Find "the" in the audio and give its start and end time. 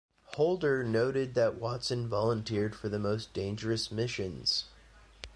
2.89-2.97